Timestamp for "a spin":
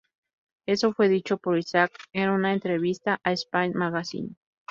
3.23-3.73